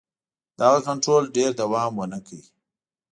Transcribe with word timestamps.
دغه 0.59 0.79
کنټرول 0.87 1.23
ډېر 1.37 1.51
دوام 1.61 1.91
ونه 1.95 2.19
کړ. 2.27 2.39